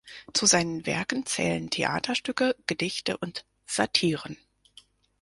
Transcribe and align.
Zu 0.33 0.47
seinen 0.47 0.87
Werken 0.87 1.27
zählen 1.27 1.69
Theaterstücke, 1.69 2.55
Gedichte 2.65 3.17
und 3.17 3.45
Satiren. 3.67 4.35